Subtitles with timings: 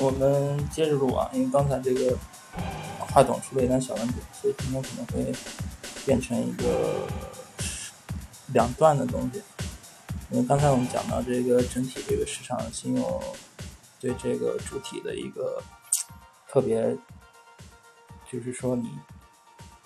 [0.00, 2.16] 我们接着录啊，因为刚才这个
[3.00, 5.34] 话筒出了一点小问题，所以今天可能会
[6.06, 7.04] 变成一个
[8.52, 9.42] 两段的东西。
[10.30, 13.22] 因为刚才我们讲到这个整体这个市场信用
[13.98, 15.60] 对这个主体的一个
[16.48, 16.96] 特别，
[18.30, 18.88] 就是说你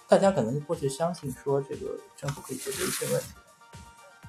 [0.07, 3.29] 大家可能过去相信说这个政府可以解决一些问题，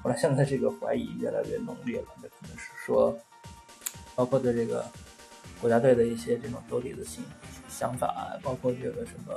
[0.01, 3.19] 后来现在这个怀疑越来越浓烈了，那可能是说
[4.15, 4.89] 包括对这个。
[5.63, 7.23] 国家队的一些这种兜底的想
[7.69, 9.33] 想法，包括这个什么，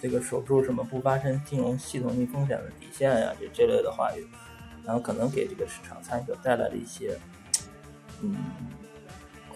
[0.00, 4.26] 这个守住什么不发生金融系统性风险的底线呀，这这类的话语，
[4.82, 7.14] 然后可能给这个市场参与者带来了一些，
[8.22, 8.34] 嗯，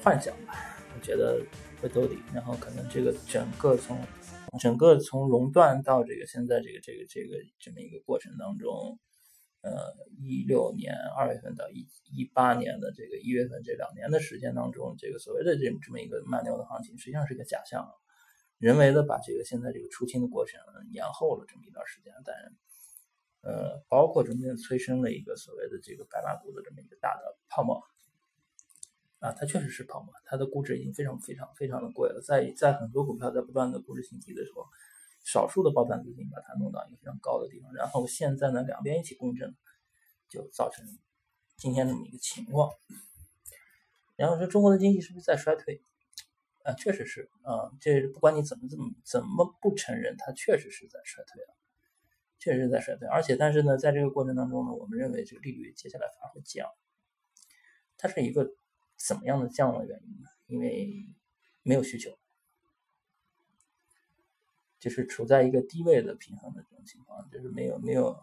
[0.03, 0.53] 幻想吧。
[0.95, 1.41] 我觉得
[1.81, 3.99] 会兜底，然后可能这个整个从
[4.61, 8.99] 整个从熔断到这个现在这个这个这个这么一个过程当中。
[9.63, 17.89] 呃，一六年二月份到一一八年的这个一月份这两年的时间当中，这个所谓的这这么一个慢牛的行情，实际上是个假象，
[18.59, 20.61] 人为的把这个现在这个出清的过程
[20.91, 22.35] 延后了这么一段时间，但
[23.43, 27.81] 呃，包括中间催生了一个所谓的这个白马股的这么一个大的泡沫
[29.21, 34.67] 啊，它确实是泡沫，它的估值已经非常非常非常的贵了，在在很多股票在不断的估值新低的时候。
[35.23, 39.55] 少数的爆盘资金把它弄到一个非常高的地方，然后现在呢，两边一起共振，
[40.29, 40.87] 就造成
[41.57, 42.71] 今天这么一个情况。
[44.17, 45.83] 然后说中国的经济是不是在衰退？
[46.65, 51.51] 啊，确实是啊，这不管你怎么怎么怎么不承认，它确实是在衰退啊，
[52.39, 53.09] 确实是在衰退。
[53.09, 56.69] 而且，但是呢，在这个过程当中呢，我们认为这个利率接下来反而会降。
[57.97, 58.49] 它是一个
[58.97, 60.29] 怎么样的降的原因呢？
[60.47, 61.07] 因为
[61.63, 62.17] 没有需求。
[64.83, 68.19] 就是处在一个低位的平衡的这种情况，就是没有没有，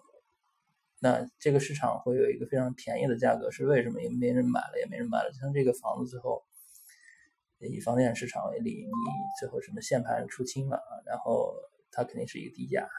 [1.00, 4.02] 那这个市场会有一个非常便宜的价格，是为什么？
[4.02, 5.32] 也没人买了，也没人买了。
[5.32, 6.44] 像这个房子最后，
[7.60, 8.92] 以房地产市场为例，你
[9.40, 11.56] 最后什么限盘出清了，然后
[11.92, 12.90] 它肯定是一个低价，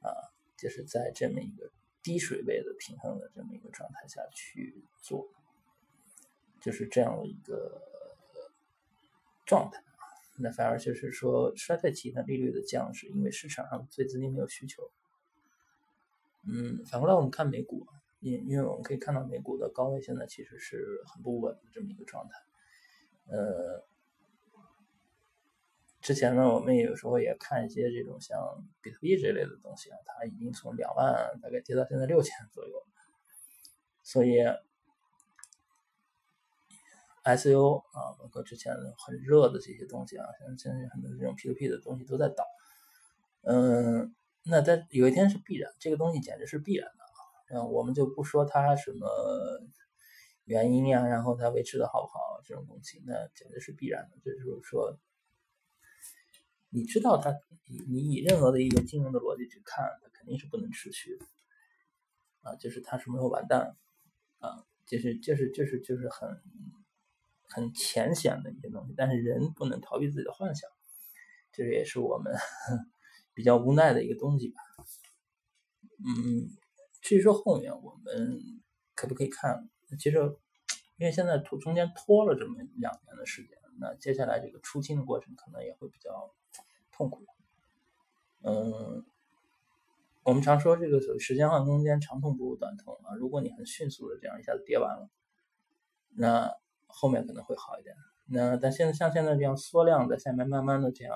[0.00, 0.14] 啊，
[0.56, 1.72] 就是在这么一个
[2.04, 5.26] 低水位的平衡的这么一个状态下去做，
[6.60, 7.82] 就是这样的一个
[9.44, 9.82] 状态。
[10.40, 14.90] 那反而就是说，衰退期的利率的降，是因为市场上对资金没有需求。
[16.46, 17.86] 嗯，反过来我们看美股，
[18.20, 22.34] 因因为我们可以看到美股的高位现在其实是很不稳的这么一个状态。
[23.26, 23.84] 呃，
[26.00, 32.86] 之前呢，我们有时候也看一些这种像比特币这类的东西啊，它已经从两万大概跌到现在六千左右，
[34.02, 34.36] 所以。
[37.22, 42.44] S U 啊，包括之前很热的这些东西啊，像现在很多这种 P to P 的东西都在倒。
[43.42, 44.14] 嗯，
[44.44, 47.64] 那在有一天是必然，这个东西简直是必然的啊。
[47.66, 49.06] 我们就不说它什么
[50.44, 54.16] 原因呀，然后它维持的好不好这种东西，那简直是必然的。
[54.24, 54.98] 就是说，
[56.70, 57.34] 你知道它，
[57.66, 61.26] 你你以任何的一个金融的逻辑去看，它肯定是不能持续的
[62.42, 62.54] 啊。
[62.56, 63.76] 就是它什么时候完蛋
[64.38, 64.64] 啊？
[64.86, 66.40] 就是就是就是就是很。
[67.48, 70.70] 很浅显的一些东西，但是人不能逃避自己的幻想，
[71.52, 72.34] 这也是我们
[73.34, 74.60] 比较无奈的一个东西吧。
[76.04, 76.50] 嗯，
[77.00, 78.38] 至于说后面我们
[78.94, 80.18] 可不可以看，其实
[80.96, 86.34] 因为现在拖中间拖了这么两年的时间，那接下来这个出清的过程可能也会比较
[86.92, 87.24] 痛苦。
[88.42, 89.04] 嗯，
[90.22, 93.14] 我们常说这个所谓时间换空间，长痛不如短痛啊。
[93.16, 95.08] 如果你很迅速的这样一下子跌完了，
[96.10, 96.52] 那
[96.88, 97.94] 后面可能会好一点，
[98.26, 101.14] 那但现在像现在这样缩量在下面慢慢的这样，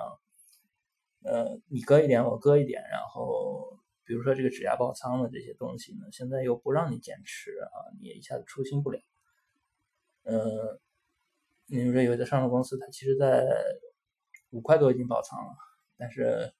[1.23, 7.69] 呃，你割一点我割一点，然后比如说这个质押爆仓的这些东西呢，现在又不让你减持啊，
[7.99, 8.99] 你也一下子出清不了。
[10.23, 10.79] 呃，
[11.65, 13.45] 你比如说有的上市公司，它其实在
[14.51, 15.55] 五块多已经爆仓了，
[15.97, 16.53] 但是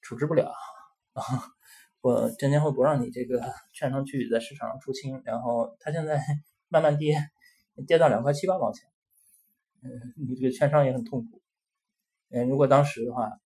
[0.00, 0.52] 处置不了
[1.14, 1.22] 啊，
[2.02, 3.40] 我证监会不让你这个
[3.72, 6.20] 券商去在市场上出清，然后它现在
[6.68, 7.16] 慢慢跌。
[7.86, 8.88] 跌到两块七八毛钱，
[9.82, 11.40] 嗯，你这个券商也很痛苦，
[12.30, 13.40] 嗯，如果当时的话，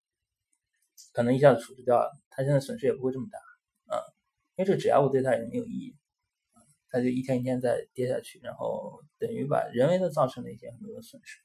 [1.12, 3.38] 可能一下子处置掉了，他现在损失也不会这么大，
[3.94, 4.02] 啊，
[4.56, 5.96] 因为这个质押物对他也没有意义，
[6.88, 11.40] 他就一天一天在跌下去，然后等于把人为的造成了一些很多的损失，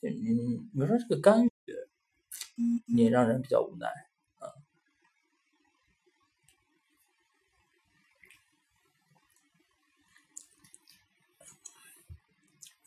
[0.00, 1.50] 嗯，比如说这个干预，
[2.86, 3.88] 也让人比较无奈。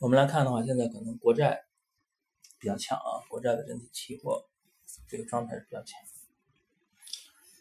[0.04, 1.64] 我们来看的话，现在可能国债
[2.58, 4.44] 比较强啊，国债的整体期货
[5.08, 5.98] 这个状态是比较强。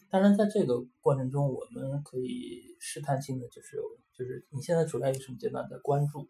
[0.09, 3.77] 当然，在这个过程中，我们可以试探性的就是，
[4.13, 6.27] 就是你现在处在一个什么阶段，在关注，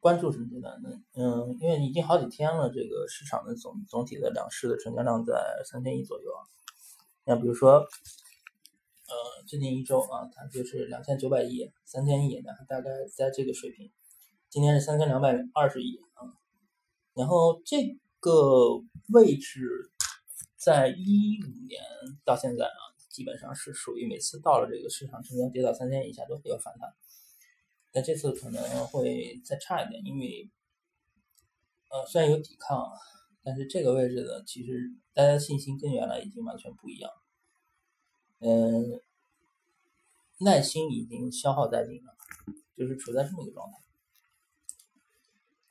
[0.00, 0.20] 关。
[0.20, 0.88] 注什么阶段呢？
[1.14, 6.42] 嗯，因为已经好几天了，这个市场的总总体的两市的成交量在三千亿左右啊。
[7.24, 13.92] 那比如说，呃，最近一周啊，它就是两千九百亿、三千亿，然后大概在这个水平。
[14.56, 16.32] 今天是三千两百二十亿啊，
[17.12, 17.76] 然后这
[18.20, 18.82] 个
[19.12, 19.90] 位置
[20.56, 21.82] 在一五年
[22.24, 22.80] 到现在啊，
[23.10, 26.88] 基本上是属于每次到了这个市场成交跌到三千以下都会有反弹。
[27.92, 30.50] 那这次可能会再差一点，因为
[31.90, 32.90] 呃虽然有抵抗，
[33.42, 37.10] 但是这个位置呢，其实大家信心跟原来已经完全不一样，
[38.38, 39.02] 嗯，
[40.38, 42.16] 耐心已经消耗殆尽了，
[42.74, 43.85] 就是处在这么一个状态。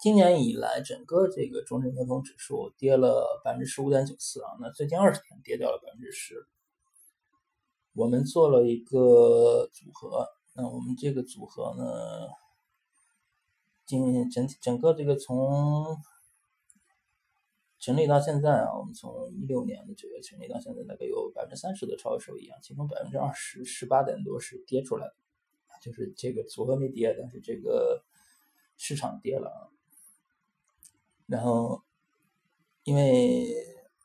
[0.05, 6.45] 今年以来，整个这个中证流通指数跌了百分之十五点九四啊，那最近二十天跌掉了百分之十。
[7.93, 12.27] 我们做了一个组合，那我们这个组合呢，
[13.87, 15.97] 今整体整个这个从
[17.79, 25.13] 成立到现在啊，我们从一六年的九月成立到现在，大概有百分之三十的超额收益啊，其中百分之二十十八点多是跌出来的，
[25.81, 28.05] 就是这个组合没跌，但是这个
[28.77, 29.73] 市场跌了啊。
[31.27, 31.81] 然后，
[32.83, 33.47] 因为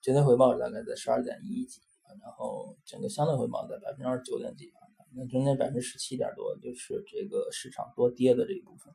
[0.00, 1.82] 绝对回报大概在十二点一几，
[2.22, 4.72] 然后整个相对回报在百分之二十九点几，
[5.12, 8.94] 那中间百分之十七点多就是这个市场多跌的这一部分。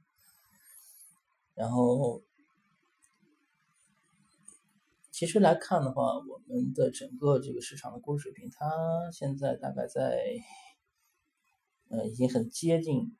[1.54, 2.24] 然后，
[5.12, 10.19] 其实来看的话，我们的整个这个市场的估值水平，它现在大概在，
[11.89, 13.16] 呃，已经很接近，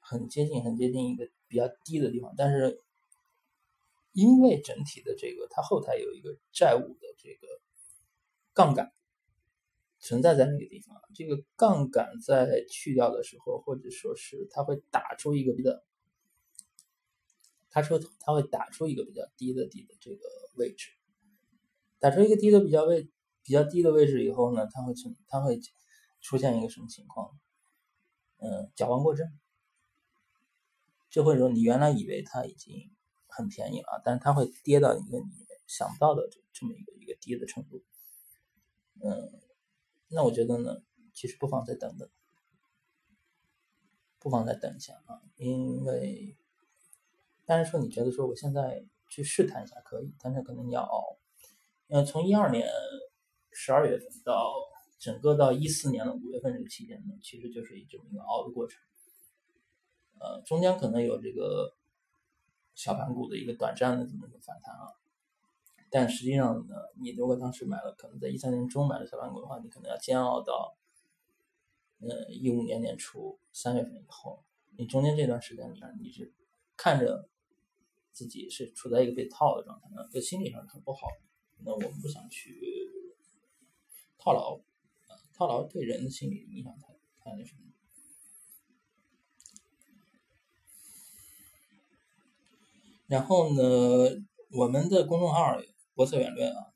[0.00, 2.82] 很接近，很接近一个比较低的地方，但是。
[4.12, 7.48] 因为整体的这个，它后台有一个债务的这个
[8.52, 8.92] 杠杆
[10.00, 15.70] 存在在那个地方，这个杠杆在去掉的时候，或者说是它会打出一个比较，
[17.70, 20.90] 他说他会打出一个比较低的底的这个位置，
[21.98, 23.08] 打出一个低的比较位
[23.42, 25.58] 比较低的位置以后呢，它会存它会
[26.20, 27.30] 出现一个什么情况？
[28.36, 29.26] 嗯，矫枉过正，
[31.08, 32.90] 就会说你原来以为它已经。
[33.34, 35.24] 很便宜了，但是它会跌到一个你
[35.66, 37.82] 想不到的这这么一个一个低的程度，
[39.02, 39.40] 嗯，
[40.08, 40.82] 那我觉得呢，
[41.14, 42.08] 其实不妨再等等，
[44.18, 46.36] 不妨再等一下啊，因为，
[47.46, 51.16] 但是说你觉得说我现在去试探一下可以，但是可能你要熬，
[51.88, 52.68] 嗯，从一二年
[53.50, 54.52] 十二月份到
[54.98, 58.78] 整个到一四年的五月份这个期间呢，其实就是一这么一个熬的过程，
[60.20, 61.74] 呃，中间可能有这个。
[62.74, 64.88] 小盘股的一个短暂的这么一个反弹啊，
[65.90, 70.76] 但实际上呢，你如果当时买了，可能在一三年中买了小盘股的话，你可能要煎熬到，
[72.00, 74.42] 呃，一五年年初三月份以后，
[74.76, 76.32] 你中间这段时间里你是
[76.76, 77.28] 看着
[78.12, 81.08] 自己是处在一个被套的状态，那在心理上很不好。
[81.64, 82.90] 那我们不想去
[84.18, 84.58] 套牢，
[85.34, 87.71] 套牢对人的心理影响太太那什么。
[93.12, 93.62] 然后呢，
[94.52, 95.58] 我们的公众号
[95.92, 96.72] “博策远论”啊，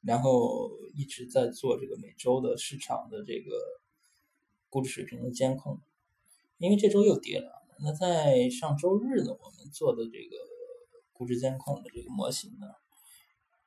[0.00, 3.50] 然后一直在做这个每周的市场的这个
[4.70, 5.78] 估值水平的监控，
[6.56, 7.50] 因为这周又跌了。
[7.80, 10.36] 那在上周日呢，我们做的这个
[11.12, 12.66] 估值监控的这个模型呢，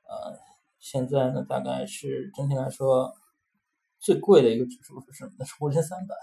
[0.09, 0.39] 呃，
[0.79, 3.13] 现在呢大概是整体来说
[3.99, 5.45] 最贵的一个指数是什么？
[5.45, 6.15] 是沪深三百。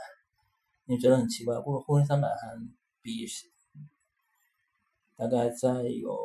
[0.86, 2.58] 你觉得很奇怪，沪沪深三百还
[3.00, 3.28] 比？
[5.16, 6.18] 大概在有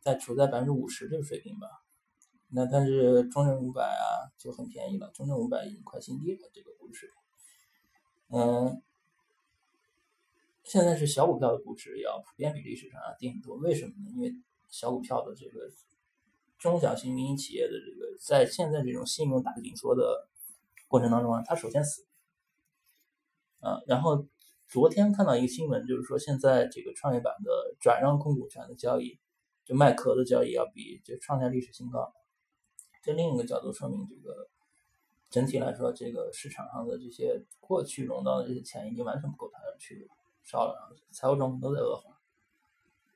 [0.00, 1.68] 在处在百分之五十这个水平吧，
[2.48, 7.10] 那但是中证五百啊就很便宜了，中证五百已经快新低了这个估值，
[8.30, 8.82] 嗯，
[10.64, 14.10] 现在是小股票的估值要普遍比历史上要低很多，为什么呢？
[14.12, 14.34] 因为
[14.68, 15.70] 小股票的这个
[16.58, 20.28] 中小型民营企业的这个在现在这种信用大紧缩的
[20.88, 22.04] 过程当中啊，它首先死，
[23.60, 24.26] 啊，然后。
[24.68, 29.20] 昨天看到一个新闻，就是说现在这个创业板的转让控股权的交易，
[29.64, 32.12] 就卖壳的交易要比就创下历史新高。
[33.02, 34.48] 这另一个角度说明，这个
[35.30, 40.08] 整体来说，这个市场上的这些过去融到的这些钱已经完全不够它去
[40.42, 42.18] 烧了，财务状况都在恶化。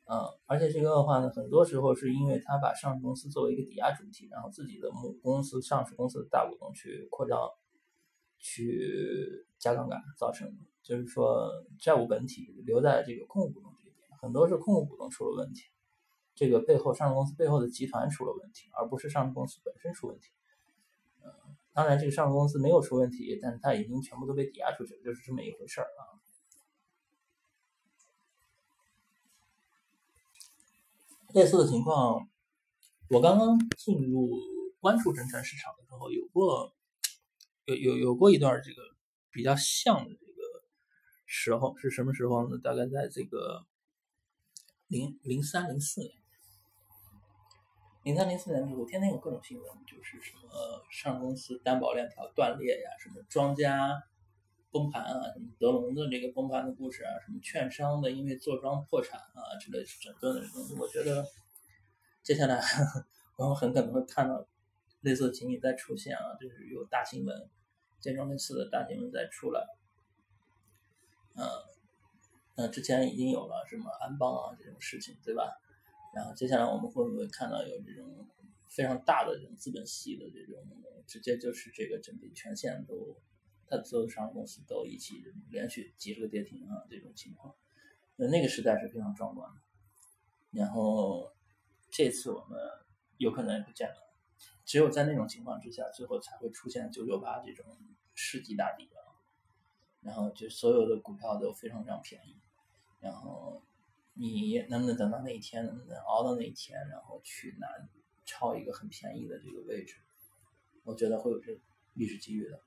[0.05, 7.39] 嗯，而且这个恶化呢，很多时候是因为他把上市公司作为一个抵押主体，然后自己的母公司、上市公司的大股东去扩张，
[8.39, 10.57] 去加杠杆造成。
[10.89, 15.65] 就是说，债务本体留在这个控股股东这边，很多是控股股东出了问题，
[16.35, 20.31] 这个背后上市公司背后的集团出了问题，而不是上市公司本身出问题。
[21.75, 26.17] 当然，这个上市公司没有出问题，但是它已经全部都被抵押出去了，就是这么一回事儿啊。
[31.35, 32.27] 类似的情况，
[33.11, 34.31] 我刚刚进入
[34.81, 36.73] 关注证券市场的时候，有过
[37.67, 38.83] 有有有过一段这个
[39.31, 40.28] 比较像的这
[41.29, 42.59] 时候，是什么时候呢？
[42.61, 43.67] 大概在这个
[44.89, 46.13] 零零三零四年，
[48.03, 50.51] 零三零四年的时候，天天有各种新闻，就是什么
[50.91, 54.03] 上市公司担保链条断裂呀，什么庄家。
[54.71, 61.25] 崩盘啊，什么德隆的这个崩盘的故事啊，什么券商的因为坐庄破产啊之类整顿的东西，我觉得
[62.23, 62.61] 接下来
[63.39, 64.47] 我们很可能会看到
[65.01, 67.49] 类似的情景再出现啊，就是有大新闻，
[67.99, 69.67] 见证类似的大新闻再出来。
[71.39, 71.47] 嗯，
[72.57, 75.59] 那之前已经有了什么安邦啊这种事情，对吧？
[76.15, 78.29] 然后接下来我们会不会看到有这种
[78.69, 80.67] 非常大的这种资本系的这种，
[81.07, 83.17] 直接就是这个整体权限都。
[83.71, 87.55] 它所有上市公司都一起连续几十个跌停啊，这种情况，
[88.17, 89.61] 那那个时代是非常壮观的。
[90.53, 91.31] 然后
[91.91, 92.59] 这次我们
[93.19, 93.97] 有可能也不见了，
[94.65, 97.67] 只有在那种情况之下，最后才会出现九九八这种
[98.15, 99.08] 世纪大底啊。
[100.03, 102.37] 然后就所有的股票都非常非常便宜。
[103.01, 103.63] 然后
[104.15, 107.69] 你能不能等到那一天，能熬到那一天，然后去拿
[108.25, 109.97] 抄一个很便宜的这个位置？
[110.85, 111.61] 我觉得会有这
[111.95, 112.61] 历史机遇的。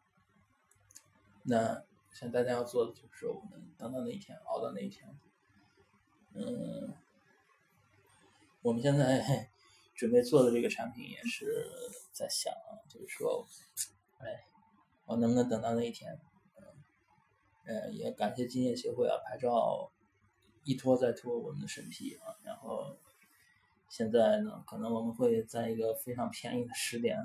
[1.44, 1.84] 那
[2.14, 5.10] 现在大家要做的就是，我们等到那一天，熬到那一天。
[6.34, 6.94] 嗯，
[8.62, 9.50] 我们现在
[9.96, 11.68] 准备做的这个产品也是
[12.14, 12.54] 在想，
[12.88, 13.46] 就是说，
[14.20, 14.46] 哎，
[15.06, 16.18] 我能不能等到那一天？
[17.65, 19.91] 呃，也感谢金业协会啊，牌照
[20.63, 22.98] 一拖再拖我们的审批啊，然后
[23.89, 27.18] 现在呢，可能我们会在一个非常便宜的时点。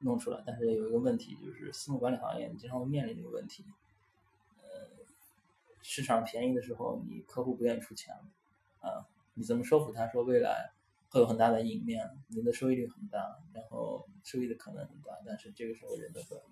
[0.00, 3.64] 弄出来，但是有一个问题，就是私募管理行业你经常会面临这个问题。
[4.62, 4.88] 呃，
[5.82, 8.14] 市场便宜的时候，你客户不愿意出钱，
[8.80, 10.70] 啊，你怎么说服他说未来
[11.10, 16.44] 会有很大的赢面，你的收益率很大，然后收益的可能很大，但是这个时候人都会很，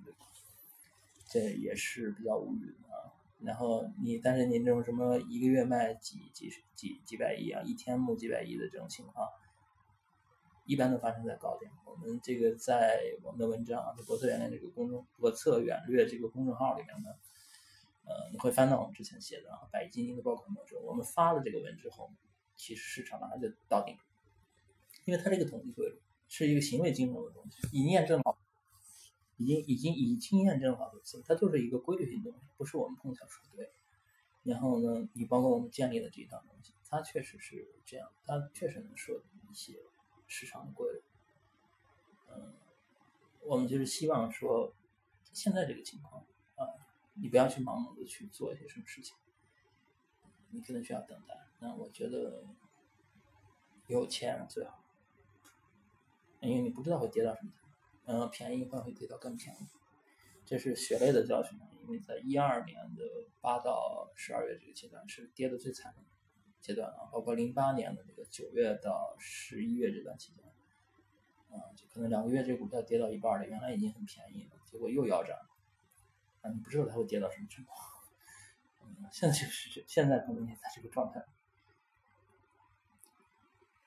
[1.27, 3.13] 这也是比较无语的啊。
[3.41, 9.29] 然后你，但是你这种什么一个月卖几几几几百亿啊，一天募几百亿的这种情况。
[10.69, 11.71] 一般都发生在高点。
[11.85, 17.11] 我们这个在我们的文章啊，在博策远略这个公众博策远略这个公众号里面呢，
[18.05, 20.77] 呃，你会翻到我们之前写的啊，百亿基金的爆款模式。
[20.79, 22.11] 我们发了这个文之后，
[22.57, 23.97] 其实市场马上就到顶，
[25.05, 28.37] 因为它这个统计规律是一个行为金融的东西，已经验证好，
[29.37, 33.71] 已经已经已经验证好多次，它就是一个规律性东西，不是我们碰巧说对。
[34.43, 39.79] 然后呢，你包括我们建立的这一套东西，它确实是这样，它确实能说一些。
[40.29, 41.01] 市场的规律，
[42.31, 42.53] 嗯，
[43.45, 44.75] 我们就是希望说，
[45.33, 46.21] 现在这个情况
[46.57, 46.67] 啊，
[47.15, 49.17] 你不要去盲目的去做一些什么事情，
[50.51, 51.47] 你可能需要等待。
[51.61, 52.43] 那我觉得
[53.87, 54.83] 有钱最好，
[56.41, 57.53] 因为你不知道会跌到什么
[58.07, 59.67] 嗯，便宜会会跌到更便宜，
[60.45, 61.59] 这是血泪的教训。
[61.83, 63.03] 因为在一二年的
[63.41, 66.03] 八到十二月这个阶段是跌的最惨的。
[66.59, 70.45] 阶段啊，包括零八年的这个九月到十一月这段期间，
[71.51, 75.39] 啊，就可能两个月这股票跌到一半了，原来已经很便宜了，结果又要涨，
[76.41, 77.71] 啊，你不知道它会跌到什么程度，
[78.83, 81.25] 嗯，现在就是这，现在可能也在这个状态。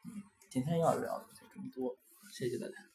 [0.06, 1.98] 嗯，今天要聊的就这么多，
[2.32, 2.89] 谢谢大家。